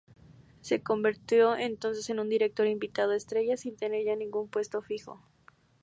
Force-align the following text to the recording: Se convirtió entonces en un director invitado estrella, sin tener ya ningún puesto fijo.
Se 0.61 0.81
convirtió 0.81 1.55
entonces 1.55 2.09
en 2.09 2.19
un 2.19 2.27
director 2.27 2.65
invitado 2.65 3.11
estrella, 3.13 3.55
sin 3.55 3.77
tener 3.77 4.03
ya 4.03 4.15
ningún 4.15 4.47
puesto 4.47 4.81
fijo. 4.81 5.21